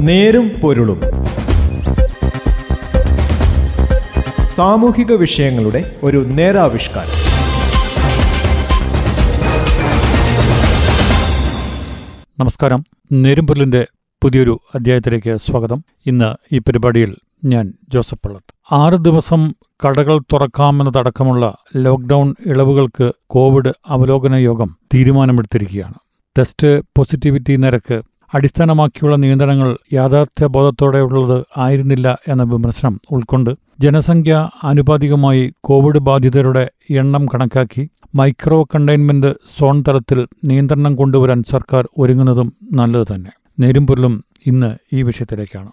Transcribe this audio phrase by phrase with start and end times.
[0.00, 1.00] നേരും പൊരുളും.
[4.54, 7.10] സാമൂഹിക വിഷയങ്ങളുടെ ഒരു നേരാവിഷ്കാരം.
[12.38, 12.84] നമസ്കാരം.
[13.12, 13.86] നേരുംപൊരുളിന്റെ
[14.22, 15.84] പുതിയൊരു അധ്യായത്തിലേക്ക് സ്വാഗതം.
[16.06, 18.74] ഇന്ന് ഈ പരിപാടിയിൽ ഞാൻ ജോസഫ് പള്ളത്ത്.
[18.74, 19.54] ആറ് ദിവസം
[19.86, 25.94] കടകൾ തുറക്കാമെന്നതടക്കമുള്ള ലോക്ക്ഡൌൺ ഇളവുകൾക്ക് കോവിഡ് അവലോകന യോഗം തീരുമാനമെടുത്തിരിക്കുകയാണ്.
[26.38, 28.02] ടെസ്റ്റ് പോസിറ്റിവിറ്റി നിരക്ക്
[28.34, 39.34] അടിസ്ഥാനമാക്കിയുള്ള നിയന്ത്രണങ്ങൾ യാഥാർത്ഥ്യബോധത്തോടെയുള്ളത് ആയിരുന്നില്ല എന്ന വിമർശനം ഉൾക്കൊണ്ട് ജനസംഖ്യ ആനുപാതികമായി കോവിഡ് ബാധിതരുടെ എണ്ണം കണക്കാക്കി മൈക്രോ കണ്ടെയ്ൻമെന്റ്
[39.58, 43.30] സോൺ തലത്തിൽ നിയന്ത്രണം കൊണ്ടുവരാൻ സർക്കാർ ഒരുങ്ങുന്നതും നല്ലത് തന്നെ.
[43.58, 45.70] നേരുംപൊരുളും ഇന്ന് ഈ വിഷയത്തിലേക്കാണ്.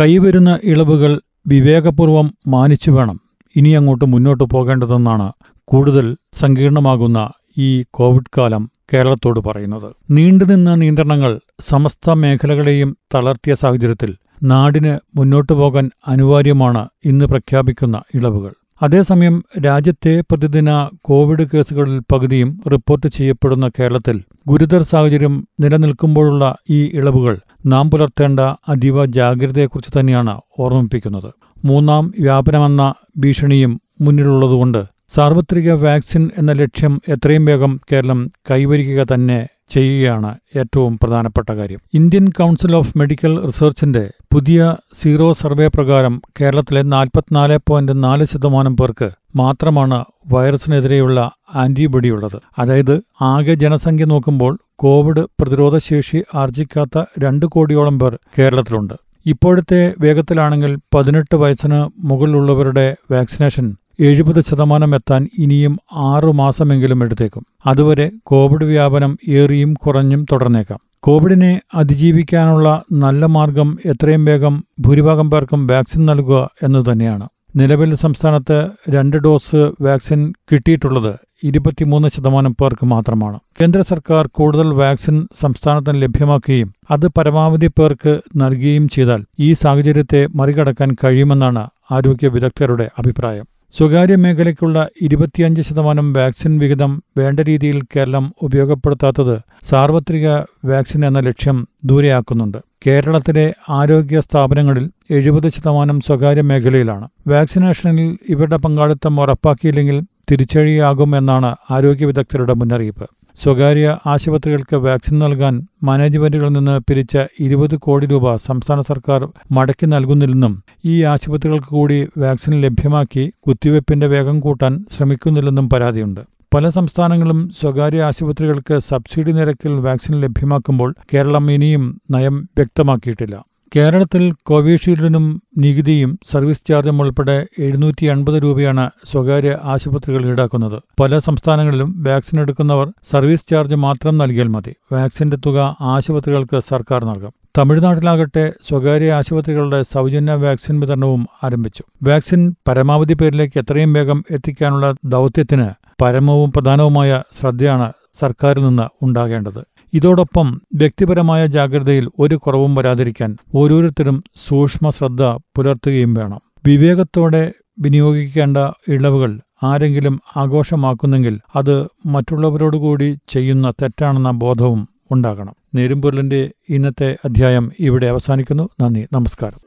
[0.00, 3.20] കൈവരുന്ന ഇളവുകൾ വിവേകപൂർവം മാനിച്ചു വേണം.
[3.56, 5.32] ഇനി അങ്ങോട്ട് മുന്നോട്ട് പോകേണ്ടതെന്നാണ്
[5.64, 9.94] കൂടുതൽ സങ്കീർണമാകുന്ന ഈ കോവിഡ് കാലം കേരളത്തോട് പറയുന്നത്.
[10.10, 18.52] നീണ്ടുനിന്ന നിയന്ത്രണങ്ങൾ സമസ്ത മേഖലകളെയും തളർത്തിയ സാഹചര്യത്തിൽ നാടിന് മുന്നോട്ടു പോകാൻ അനിവാര്യമാണ് ഇന്ന് പ്രഖ്യാപിക്കുന്ന ഇളവുകൾ.
[18.82, 27.90] അതേസമയം രാജ്യത്തെ പ്രതിദിന കോവിഡ് കേസുകളിൽ പകുതിയും റിപ്പോർട്ട് ചെയ്യപ്പെടുന്ന കേരളത്തിൽ ഗുരുതര സാഹചര്യം നിലനിൽക്കുമ്പോഴുള്ള ഈ ഇളവുകൾ നാം
[27.90, 31.32] പുലർത്തേണ്ട അതീവ ജാഗ്രതയെക്കുറിച്ച് തന്നെയാണ് ഓർമ്മിപ്പിക്കുന്നത്.
[31.64, 40.98] മൂന്നാം വ്യാപനമെന്ന ഭീഷണിയും മുന്നിലുള്ളതുകൊണ്ട് സാർവത്രിക വാക്സിൻ എന്ന ലക്ഷ്യം എത്രയും വേഗം കേരളം കൈവരിക്കുക തന്നെ ചെയ്യുകയാണ് ഏറ്റവും
[41.02, 41.78] പ്രധാനപ്പെട്ട കാര്യം.
[41.94, 49.10] ഇന്ത്യൻ കൗൺസിൽ ഓഫ് മെഡിക്കൽ റിസർച്ചിന്റെ പുതിയ സീറോ സർവേ പ്രകാരം കേരളത്തിലെ നാൽപ്പത്തിനാല് പോയിന്റ് നാല് ശതമാനം പേർക്ക്
[49.36, 52.42] മാത്രമാണ് വൈറസിനെതിരെയുള്ള ആന്റിബോഡി ഉള്ളത്.
[52.58, 58.94] അതായത് ആകെ ജനസംഖ്യ നോക്കുമ്പോൾ കോവിഡ് പ്രതിരോധശേഷി ആർജിക്കാത്ത രണ്ട് കോടിയോളം പേർ കേരളത്തിലുണ്ട്.
[59.26, 67.46] ഇപ്പോഴത്തെ വേഗത്തിലാണെങ്കിൽ പതിനെട്ട് വയസ്സിന് മുകളിലുള്ളവരുടെ വാക്സിനേഷൻ എഴുപത് ശതമാനം എത്താൻ ഇനിയും ആറു മാസമെങ്കിലും എടുത്തേക്കും.
[67.66, 70.78] അതുവരെ കോവിഡ് വ്യാപനം ഏറിയും കുറഞ്ഞും തുടർന്നേക്കാം.
[71.00, 77.28] കോവിഡിനെ അതിജീവിക്കാനുള്ള നല്ല മാർഗം എത്രയും വേഗം ഭൂരിഭാഗം പേർക്കും വാക്സിൻ നൽകുക എന്നതുതന്നെയാണ്.
[77.56, 81.14] നിലവിൽ സംസ്ഥാനത്ത് രണ്ട് ഡോസ് വാക്സിൻ കിട്ടിയിട്ടുള്ളത്
[81.44, 83.38] ഇരുപത്തിമൂന്ന് ശതമാനം പേർക്ക് മാത്രമാണ്.
[83.60, 91.68] കേന്ദ്ര സർക്കാർ കൂടുതൽ വാക്സിൻ സംസ്ഥാനത്തിന് ലഭ്യമാക്കുകയും അത് പരമാവധി പേർക്ക് നൽകുകയും ചെയ്താൽ ഈ സാഹചര്യത്തെ മറികടക്കാൻ കഴിയുമെന്നാണ്
[91.90, 93.46] ആരോഗ്യ വിദഗ്ധരുടെ അഭിപ്രായം.
[93.72, 100.26] സ്വകാര്യ മേഖലയ്ക്കുള്ള ഇരുപത്തിയഞ്ച് ശതമാനം വാക്സിൻ വിഹിതം വേണ്ട രീതിയിൽ കേരളം ഉപയോഗപ്പെടുത്താത്തത് സാർവത്രിക
[100.64, 102.58] വാക്സിൻ എന്ന ലക്ഷ്യം ദൂരെയാക്കുന്നുണ്ട്.
[102.86, 107.08] കേരളത്തിലെ ആരോഗ്യ സ്ഥാപനങ്ങളിൽ എഴുപത് ശതമാനം സ്വകാര്യ മേഖലയിലാണ്.
[107.28, 109.98] വാക്സിനേഷനിൽ ഇവരുടെ പങ്കാളിത്തം ഉറപ്പാക്കിയില്ലെങ്കിൽ
[110.30, 113.06] തിരിച്ചടിയാകുമെന്നാണ് ആരോഗ്യ വിദഗ്ധരുടെ മുന്നറിയിപ്പ്.
[113.36, 121.02] സ്വകാര്യ ആശുപത്രികൾക്ക് വാക്സിൻ നൽകാൻ മാനേജ്മെന്റുകളിൽ നിന്ന് പിരിച്ച ഇരുപത് കോടി രൂപ സംസ്ഥാന സർക്കാർ മടക്കി നൽകുന്നില്ലെന്നും ഈ
[121.02, 126.20] ആശുപത്രികൾക്ക് കൂടി വാക്സിൻ ലഭ്യമാക്കി കുത്തിവയ്പ്പിന്റെ വേഗം കൂട്ടാൻ ശ്രമിക്കുന്നില്ലെന്നും പരാതിയുണ്ട്.
[126.54, 133.44] പല സംസ്ഥാനങ്ങളും സ്വകാര്യ ആശുപത്രികൾക്ക് സബ്സിഡി നിരക്കിൽ വാക്സിൻ ലഭ്യമാക്കുമ്പോൾ കേരളം ഇനിയും നയം വ്യക്തമാക്കിയിട്ടില്ല.
[133.72, 140.82] കേരളത്തിൽ കോവിഷീൽഡിനും നികുതിയും സർവീസ് ചാർജും ഉൾപ്പെടെ എഴുന്നൂറ്റി അൻപത് രൂപയാണ് സ്വകാര്യ ആശുപത്രികൾ ഈടാക്കുന്നത്.
[141.00, 144.74] പല സംസ്ഥാനങ്ങളിലും വാക്സിൻ എടുക്കുന്നവർ സർവീസ് ചാർജ് മാത്രം നൽകിയാൽ മതി.
[144.92, 147.32] വാക്സിന്റെ തുക ആശുപത്രികൾക്ക് സർക്കാർ നൽകും.
[147.58, 151.82] തമിഴ്നാട്ടിലാകട്ടെ സ്വകാര്യ ആശുപത്രികളുടെ സൗജന്യ വാക്സിൻ വിതരണവും ആരംഭിച്ചു.
[152.02, 155.68] വാക്സിൻ പരമാവധി പേരിലേക്ക് എത്രയും വേഗം എത്തിക്കാനുള്ള ദൗത്യത്തിന്
[156.02, 159.62] പരമവും പ്രധാനവുമായ ശ്രദ്ധയാണ് സർക്കാരിൽ നിന്ന് ഉണ്ടാകേണ്ടത്.
[159.94, 166.40] ഇതോടൊപ്പം വ്യക്തിപരമായ ജാഗ്രതയിൽ ഒരു കുറവും വരാതിരിക്കാൻ ഓരോരുത്തരും സൂക്ഷ്മ ശ്രദ്ധ പുലർത്തുകയും വേണം.
[166.66, 168.56] വിവേകത്തോടെ വിനിയോഗിക്കേണ്ട
[168.88, 175.54] ഇളവുകൾ ആരെങ്കിലും ആഘോഷമാക്കുന്നെങ്കിൽ അത് മറ്റുള്ളവരോടുകൂടി ചെയ്യുന്ന തെറ്റാണെന്ന ബോധവും ഉണ്ടാകണം.
[175.74, 178.68] നേരുംപൊരുളിന്റെ ഇന്നത്തെ അധ്യായം ഇവിടെ അവസാനിക്കുന്നു.
[178.80, 179.06] നന്ദി.
[179.12, 179.66] നമസ്കാരം.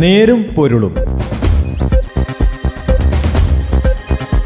[0.00, 0.94] നേരും പൊരുളും.